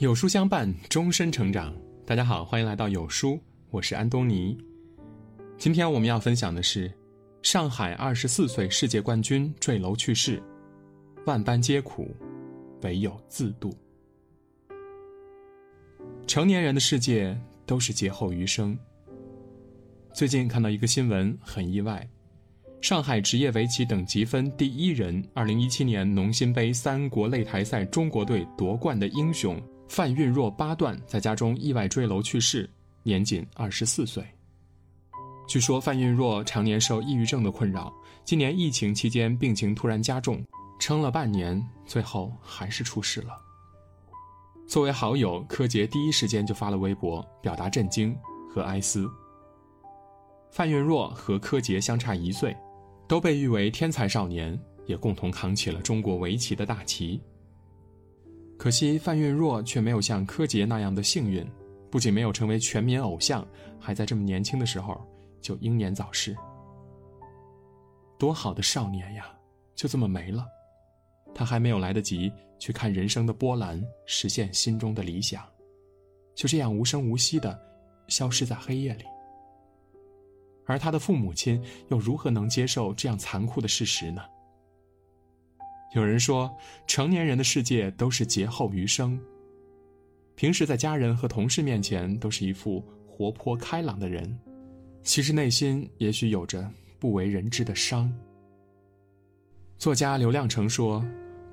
[0.00, 1.76] 有书相伴，终身成长。
[2.06, 3.38] 大家好，欢迎来到有书，
[3.68, 4.56] 我是安东尼。
[5.58, 6.90] 今天我们要分享的是，
[7.42, 10.42] 上海二十四岁世界冠军坠楼去世，
[11.26, 12.16] 万般皆苦，
[12.80, 13.76] 唯有自渡。
[16.26, 18.74] 成年人的世界都是劫后余生。
[20.14, 22.08] 最近看到一个新闻，很意外。
[22.80, 32.70] 上海职业围棋等级分第一人，二零一七年农心杯三国擂台赛中国队夺冠的英雄范运若八段在家中意外坠楼去世，
[33.02, 34.24] 年仅二十四岁。
[35.48, 37.92] 据说范运若常年受抑郁症的困扰，
[38.24, 40.40] 今年疫情期间病情突然加重，
[40.78, 43.36] 撑了半年，最后还是出事了。
[44.68, 48.16] 作为好友，柯洁第一时间就发了微博表达震惊
[48.48, 49.10] 和哀思。
[50.52, 52.56] 范运若和柯洁相差一岁。
[53.08, 57.20] 都被誉为天才少年，也共同扛起了中国围棋的大旗。
[58.60, 61.50] 可惜范运若却没有像柯洁那样的幸运，
[61.90, 63.42] 不仅没有成为全民偶像，
[63.78, 65.00] 还在这么年轻的时候
[65.40, 66.36] 就英年早逝。
[68.18, 69.34] 多好的少年呀，
[69.74, 70.44] 就这么没了。
[71.34, 75.42] 他还没有来得及去看人生的波澜，实现心中的理想，
[76.34, 77.58] 就这样无声无息的
[78.08, 79.04] 消失在黑夜里。
[80.66, 84.20] 而他的父母亲又如何能接受这样残酷的事实呢？
[85.92, 86.48] 有人说，
[86.86, 89.18] 成年人的世界都是劫后余生。
[90.36, 94.38] 平时在家人和同事面前都是一副活泼开朗的人，
[95.02, 98.12] 其实内心也许有着不为人知的伤。
[99.78, 101.04] 作家刘亮程说：“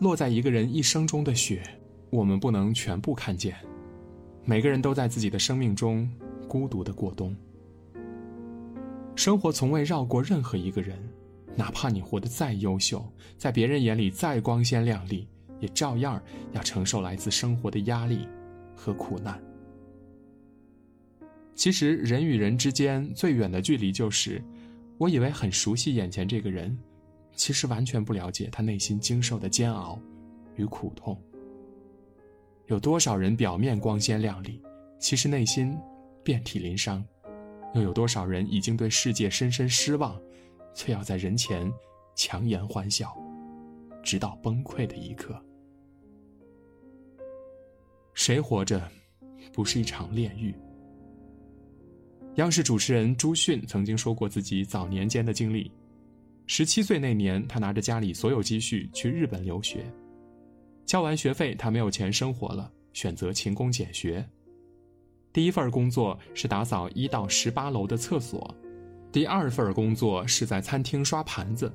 [0.00, 1.62] 落在一个人一生中的雪，
[2.10, 3.54] 我们不能全部看见。
[4.44, 6.10] 每个人都在自己的生命中
[6.48, 7.34] 孤独的过冬。”
[9.14, 10.98] 生活从未绕过任何一个人，
[11.56, 13.04] 哪怕你活得再优秀，
[13.36, 15.28] 在别人眼里再光鲜亮丽，
[15.60, 18.28] 也照样要承受来自生活的压力
[18.74, 19.40] 和苦难。
[21.54, 24.42] 其实，人与人之间最远的距离，就是
[24.98, 26.76] 我以为很熟悉眼前这个人，
[27.36, 30.00] 其实完全不了解他内心经受的煎熬
[30.56, 31.16] 与苦痛。
[32.66, 34.60] 有多少人表面光鲜亮丽，
[34.98, 35.78] 其实内心
[36.24, 37.04] 遍体鳞伤？
[37.74, 40.20] 又有多少人已经对世界深深失望，
[40.74, 41.72] 却要在人前
[42.14, 43.16] 强颜欢笑，
[44.02, 45.40] 直到崩溃的一刻？
[48.12, 48.86] 谁活着
[49.52, 50.54] 不是一场炼狱？
[52.36, 55.70] 央视主持人朱迅曾经说过自己早年间的经历：
[56.46, 59.84] 十七岁那年，他拿着家里所有积蓄去日本留学，
[60.84, 64.24] 交完学费，他没有钱生活了，选择勤工俭学。
[65.32, 68.54] 第一份工作是打扫一到十八楼的厕所，
[69.14, 71.72] 第二份工作是在餐厅刷盘子。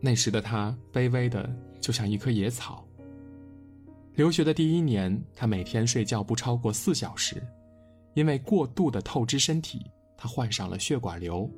[0.00, 1.48] 那时的他卑微的
[1.80, 2.84] 就像一棵野草。
[4.16, 7.40] 留学的第一年，他每天睡觉不超过四小时，
[8.14, 11.48] 因为过度的透支身体，他患上了血管瘤。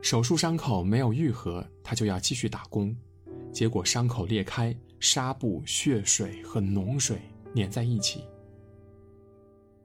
[0.00, 2.96] 手术伤口没有愈合，他就要继续打工，
[3.50, 7.18] 结果伤口裂开，纱布、血水和脓水
[7.56, 8.22] 粘在一起。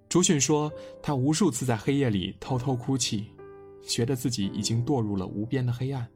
[0.07, 3.25] 朱迅说：“他无数次在黑夜里偷偷哭泣，
[3.87, 6.07] 觉得自己已经堕入了无边的黑暗。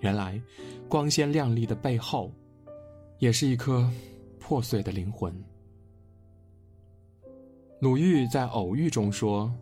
[0.00, 0.40] 原来，
[0.88, 2.32] 光鲜亮丽的背后，
[3.18, 3.90] 也是一颗
[4.38, 5.34] 破碎的灵魂。”
[7.80, 9.52] 鲁豫在《偶遇》中说：“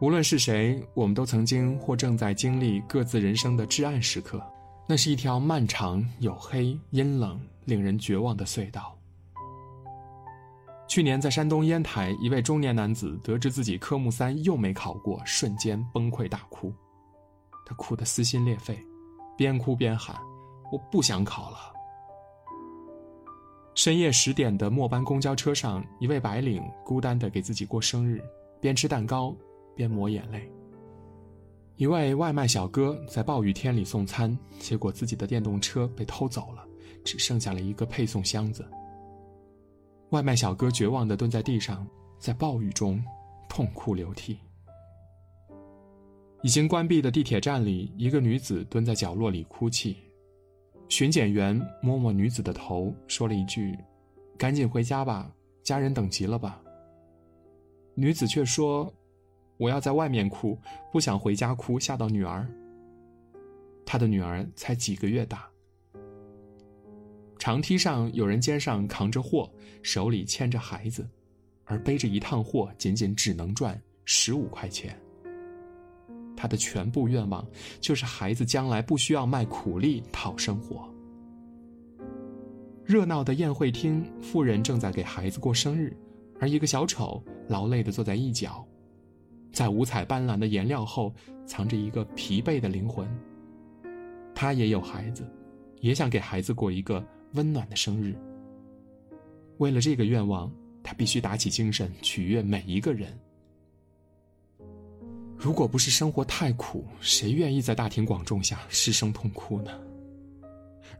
[0.00, 4.42] 无论是谁，我们都曾经或正在经历各自人生的至暗时刻，
[4.86, 8.96] 那是一条漫长、黝黑、阴冷、令人绝望的隧道。”
[10.90, 16.74] 去年在山东烟台，一位中年男子得知自己科目三又没考过，瞬间崩溃大哭。
[17.64, 18.76] 他哭得撕心裂肺，
[19.38, 20.16] 边哭边喊
[20.72, 21.58] ：“我不想考了。”
[23.76, 28.20] 深夜十点的末班公交车上，一位白领孤单地给自己过生日，
[28.60, 29.32] 边吃蛋糕
[29.76, 30.50] 边抹眼泪。
[31.76, 36.66] 一位外卖小哥在暴雨天里送餐，结果自己的电动车被偷走了，
[37.04, 38.68] 只剩下了一个配送箱子。
[40.10, 41.86] 外卖小哥绝望地蹲在地上，
[42.18, 43.02] 在暴雨中
[43.48, 44.38] 痛哭流涕。
[46.42, 49.96] 已经关闭的地铁站里，一个女子蹲在角落里哭泣。
[50.88, 53.78] 巡检员摸摸女子的头，说了一句
[54.36, 55.30] ：“赶紧回家吧，
[55.62, 56.60] 家人等急了吧。”
[57.94, 58.92] 女子却说
[59.58, 60.58] ：“我要在外面哭，
[60.90, 62.48] 不想回家哭，吓到女儿。”
[63.86, 65.48] 她的女儿才几个月大。
[67.50, 69.50] 长梯上有人肩上扛着货，
[69.82, 71.04] 手里牵着孩子，
[71.64, 74.96] 而背着一趟货仅仅只能赚十五块钱。
[76.36, 77.44] 他的全部愿望
[77.80, 80.88] 就是孩子将来不需要卖苦力讨生活。
[82.84, 85.92] 热闹的宴会厅，妇人正在给孩子过生日，
[86.38, 88.64] 而一个小丑劳累地坐在一角，
[89.52, 91.12] 在五彩斑斓的颜料后，
[91.46, 93.08] 藏着一个疲惫的灵魂。
[94.36, 95.28] 他也有孩子，
[95.80, 98.16] 也想给孩子过一个温暖的生日。
[99.58, 100.50] 为了这个愿望，
[100.82, 103.18] 他必须打起精神，取悦每一个人。
[105.36, 109.70] 如果不是生活太苦，谁愿意在大庭广众下失声痛哭呢？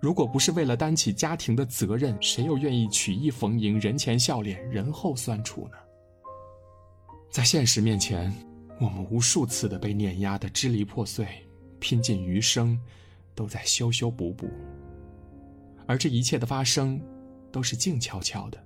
[0.01, 5.77] 如果不是为了担起家庭的责任，谁又愿意曲意逢迎、人前笑脸、人后酸楚呢？
[7.31, 8.33] 在现实面前，
[8.81, 11.27] 我们无数次的被碾压的支离破碎，
[11.79, 12.79] 拼尽余生，
[13.35, 14.49] 都在修修补补。
[15.91, 17.01] 而这一切的发生，
[17.51, 18.65] 都是静悄悄的。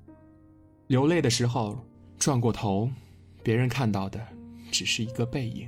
[0.89, 1.83] 流泪的时候，
[2.19, 2.87] 转过头，
[3.43, 4.21] 别人看到的，
[4.71, 5.67] 只是一个背影。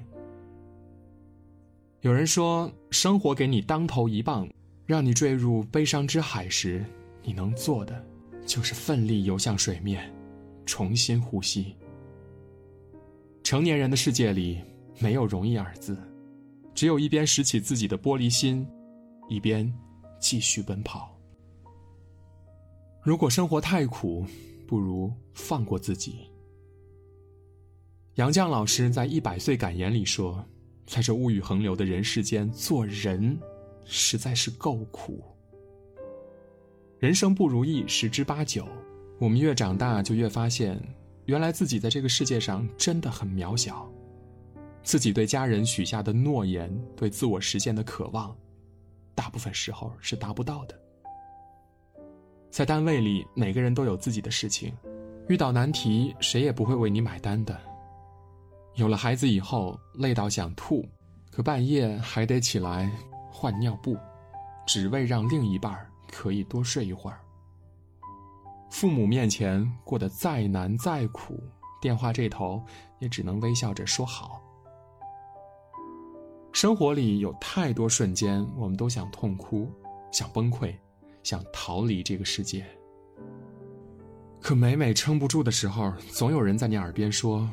[2.03, 4.47] 有人说，生活给你当头一棒。
[4.85, 6.85] 让你坠入悲伤之海时，
[7.23, 8.05] 你能做的
[8.47, 10.15] 就是奋力游向水面，
[10.67, 11.75] 重新呼吸。
[13.43, 14.61] 成年人的世界里
[14.99, 15.97] 没有容易二字，
[16.75, 18.69] 只有一边拾起自己的玻璃心，
[19.27, 19.73] 一边
[20.21, 21.16] 继续奔跑。
[23.07, 24.27] 如果生活太苦，
[24.67, 26.29] 不如放过自己。
[28.15, 30.45] 杨绛老师在《一百岁感言》里说
[30.89, 33.39] ：“在这物欲横流的人世间，做人。”
[33.89, 35.23] 实在是够苦。
[36.99, 38.67] 人生不如意十之八九，
[39.21, 40.77] 我们越长大就越发现，
[41.27, 43.89] 原来自己在这个世界上真的很渺小。
[44.83, 48.37] 自己对家人许下的诺言，对自我实现的渴望，
[49.15, 50.77] 大部分时候是达不到的。
[52.57, 54.75] 在单位里，每个人都有自己的事情，
[55.29, 57.55] 遇到难题，谁也不会为你买单的。
[58.77, 60.83] 有了孩子以后，累到想吐，
[61.31, 62.91] 可半夜还得起来。
[63.31, 63.95] 换尿布，
[64.67, 67.21] 只为让另一半可以多睡一会儿。
[68.71, 71.39] 父母面前过得再难再苦，
[71.79, 72.65] 电话这头
[73.01, 74.41] 也只能微笑着说好。
[76.55, 79.71] 生活里有太多瞬间，我们都想痛哭，
[80.11, 80.75] 想崩溃，
[81.27, 82.65] 想逃离这个世界。
[84.41, 87.51] 可每每撑不住的时候，总有人在你耳边说：“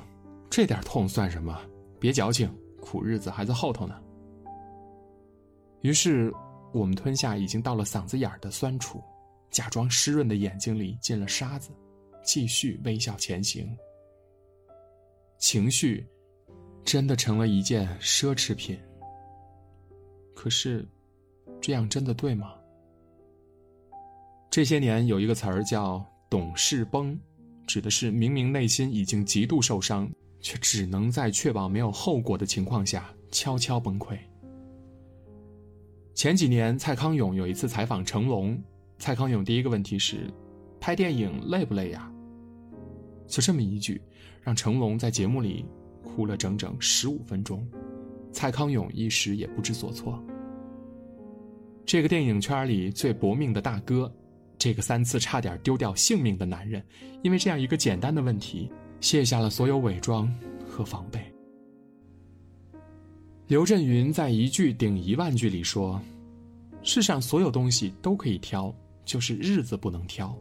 [0.48, 1.60] 这点痛算什么？
[2.00, 4.00] 别矫情，苦日子还在后头呢。”
[5.82, 6.32] 于是，
[6.72, 9.04] 我们吞下已经到了嗓子眼儿的酸楚，
[9.50, 11.72] 假装湿润的眼睛里进了沙子，
[12.24, 13.76] 继续微笑前行。
[15.40, 16.08] 情绪，
[16.86, 18.80] 真的成了一件奢侈品。
[20.36, 20.88] 可是，
[21.60, 22.54] 这样真的对吗？
[24.54, 27.20] 这些年有一个词儿叫“懂事崩”，
[27.66, 30.08] 指的是明明内心已经极度受伤，
[30.42, 34.16] 却只能在确保没有后果的情况下悄悄崩溃。
[36.14, 38.56] 前几年，蔡康永有一次采访成龙，
[39.00, 40.32] 蔡康永第一个问题是
[40.80, 42.14] ：“拍电影累不累呀？”
[43.26, 44.00] 就这么一句，
[44.44, 45.66] 让成龙在节目里
[46.04, 47.68] 哭了整整十五分钟，
[48.32, 50.24] 蔡康永一时也不知所措。
[51.84, 54.16] 这个电影圈里最搏命的大哥，
[54.64, 56.82] 这个三次差点丢掉性命的男人，
[57.22, 58.72] 因为这样一个简单的问题，
[59.02, 60.34] 卸下了所有伪装
[60.66, 61.20] 和防备。
[63.48, 66.00] 刘震云在一句顶一万句里说
[66.82, 68.74] ：“世上所有东西都可以挑，
[69.04, 70.34] 就是日子不能挑。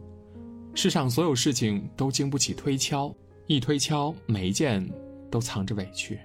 [0.73, 3.13] 世上所有事情都经不起推敲，
[3.47, 4.89] 一推敲，每一件
[5.29, 6.17] 都藏着委屈。”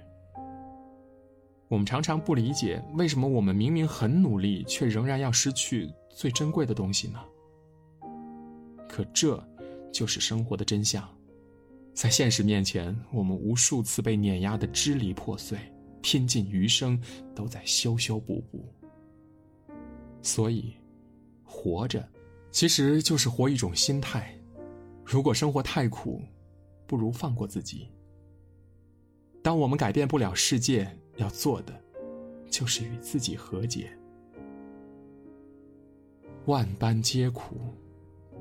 [1.67, 7.19] 我们常常不理解，为什么我们明明很努力，却仍然要失去最珍贵的东西呢？
[8.89, 9.43] 可这，
[9.93, 11.09] 就是生活的真相。
[11.95, 15.59] 在现实面前，我们无数次被碾压的支离破碎。
[16.01, 16.99] 拼尽余生
[17.35, 18.65] 都在修修补补，
[20.23, 20.73] 所以，
[21.43, 22.09] 活着
[22.53, 24.33] 其实就是活一种心态。
[25.05, 26.23] 如果生活太苦，
[26.87, 27.91] 不如放过自己。
[29.43, 31.79] 当我们改变不了世界，要做的
[32.49, 33.91] 就是与自己和解。
[36.47, 37.57] 万般皆苦，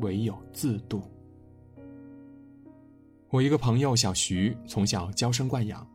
[0.01, 1.01] 唯有自渡。
[3.29, 5.85] 我一个朋友小徐，从小娇生惯养。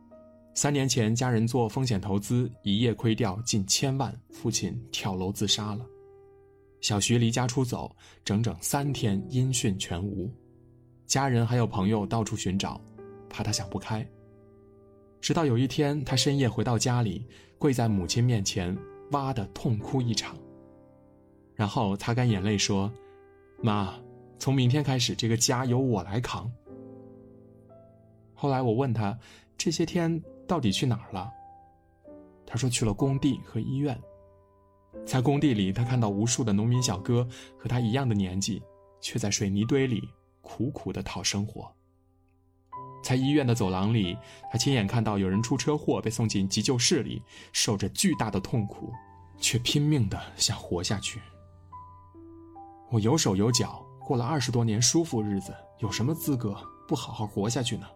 [0.55, 5.83] 三年前，家人做风险投资，一夜亏掉近千万，父亲跳楼自杀了。
[6.79, 10.29] 小徐离家出走，整整三天音讯全无，
[11.07, 12.79] 家人还有朋友到处寻找，
[13.29, 14.07] 怕他想不开。
[15.19, 17.25] 直到有一天，他深夜回到家里，
[17.57, 18.77] 跪在母亲面前，
[19.09, 20.37] 哇的痛哭一场，
[21.55, 22.91] 然后擦干眼泪说
[23.63, 23.95] ：“妈，
[24.37, 26.51] 从明天开始，这个家由我来扛。”
[28.35, 29.17] 后来我问他，
[29.57, 30.21] 这些天。
[30.45, 31.31] 到底去哪儿了？
[32.45, 33.97] 他说去了工地和医院。
[35.05, 37.25] 在工地里，他看到无数的农民小哥
[37.57, 38.61] 和他一样的年纪，
[38.99, 40.01] 却在水泥堆里
[40.41, 41.73] 苦苦的讨生活。
[43.01, 44.17] 在医院的走廊里，
[44.51, 48.91] 他亲眼看到有人出车祸被送进急救室里，受着巨大的痛苦，
[49.37, 51.21] 却拼命的想活下去。
[52.93, 56.55] 我有手有脚，过了二十多年舒服日子，有什么资格
[56.87, 57.87] 不好好活下去呢？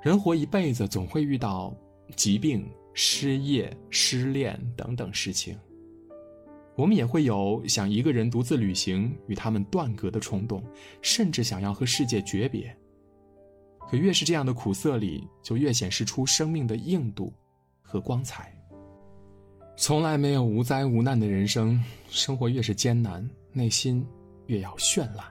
[0.00, 1.74] 人活一辈子，总会遇到
[2.14, 5.58] 疾病、失业、失恋等等事情。
[6.76, 10.62] 我们也会有想一个人独自旅行、与他们断隔的冲动，
[11.02, 12.72] 甚至想要和世界诀别。
[13.90, 17.32] 可越是这样的苦涩里，就越显示出生命的硬度
[17.82, 18.56] 和光彩。
[19.80, 24.04] 从来没有无灾无难的人生，生活越是艰难，内心
[24.46, 25.24] 越要绚烂。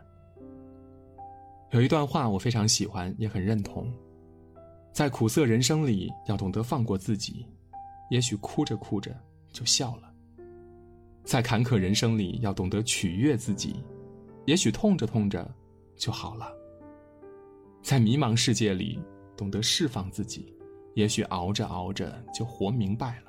[1.72, 3.92] 有一段话我非常喜欢，也很认同。
[4.94, 7.46] 在苦涩人生里，要懂得放过自己，
[8.10, 9.13] 也许哭着哭着
[9.51, 10.08] 就笑了；
[11.25, 13.84] 在坎坷人生里，要懂得取悦自己，
[14.46, 15.54] 也许痛着痛着
[15.98, 16.46] 就好了；
[17.84, 18.98] 在迷茫世界里，
[19.36, 20.56] 懂得释放自己，
[20.96, 23.27] 也许熬着熬着就活明白了；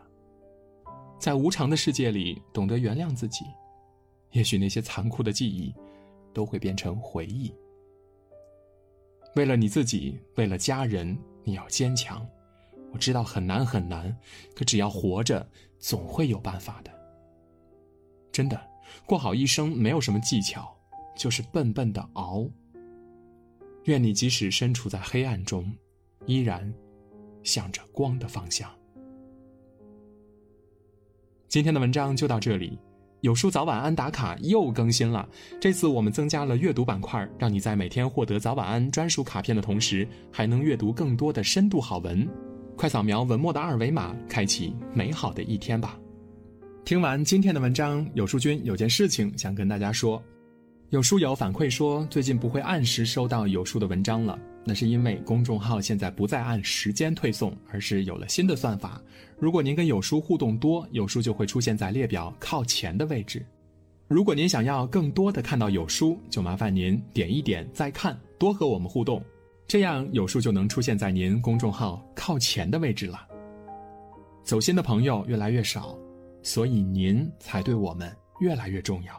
[1.18, 3.44] 在无常的世界里，懂得原谅自己，
[4.32, 5.74] 也许那些残酷的记忆
[6.32, 7.52] 都会变成回忆。
[9.34, 11.16] 为了你自己，为了家人。
[11.44, 12.28] 你要坚强，
[12.92, 14.14] 我知道很难很难，
[14.54, 15.48] 可只要活着，
[15.78, 16.92] 总会有办法的。
[18.30, 18.60] 真的，
[19.06, 20.76] 过好一生没有什么技巧，
[21.16, 22.46] 就是笨笨的熬。
[23.84, 25.74] 愿你即使身处在黑暗中，
[26.26, 26.70] 依然
[27.42, 28.70] 向着光的方向。
[31.48, 32.78] 今天的文章就到这里。
[33.22, 35.26] 有书早晚安打卡又更新了，
[35.58, 42.28] 这次我们增加了阅读板块，让你在每天获得早晚安专属卡片的同时，还能阅读更多的深度好文。
[42.76, 45.98] 快扫描文末的二维码，开启美好的一天吧。
[46.84, 50.22] 听完今天的文章，有书君有件事情想跟大家说。
[50.90, 54.38] 有书友反馈说，最近不会按时收到有书的文章了。
[54.68, 59.00] 那是因为公众号现在不再按时间推送，而是有了新的算法。
[59.38, 63.42] 如果您跟有书互动多，有书就会出现在列表靠前的位置。
[64.08, 69.24] 如果您想要更多的看到有书，就麻烦您点一点再看，多和我们互动，
[69.66, 73.26] 这样有书就能出现在您公众号靠前的位置了。
[74.44, 75.98] 走心的朋友越来越少，
[76.42, 79.18] 所以您才对我们越来越重要。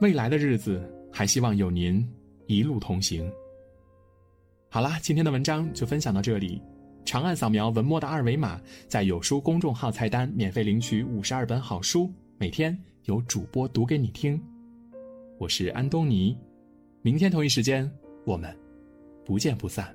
[0.00, 2.08] 未来的日子，还希望有您
[2.46, 3.28] 一路同行。
[4.74, 6.58] 好啦，今天的文章就分享到这里。
[7.04, 12.74] 长按扫描文末的二维码，在有书公众号菜单免费领取五十二本好书，每天
[13.04, 14.42] 有主播读给你听。
[15.38, 16.34] 我是安东尼，
[17.02, 17.86] 明天同一时间
[18.24, 18.56] 我们
[19.26, 19.94] 不见不散。